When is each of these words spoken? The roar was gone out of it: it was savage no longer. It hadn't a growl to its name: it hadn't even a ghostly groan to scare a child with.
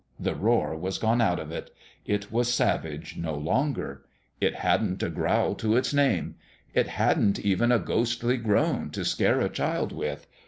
The 0.19 0.33
roar 0.33 0.75
was 0.75 0.97
gone 0.97 1.21
out 1.21 1.39
of 1.39 1.51
it: 1.51 1.69
it 2.07 2.31
was 2.31 2.51
savage 2.51 3.17
no 3.17 3.35
longer. 3.35 4.03
It 4.39 4.55
hadn't 4.55 5.03
a 5.03 5.11
growl 5.11 5.53
to 5.53 5.75
its 5.75 5.93
name: 5.93 6.37
it 6.73 6.87
hadn't 6.87 7.37
even 7.41 7.71
a 7.71 7.77
ghostly 7.77 8.37
groan 8.37 8.89
to 8.93 9.05
scare 9.05 9.41
a 9.41 9.47
child 9.47 9.91
with. 9.91 10.25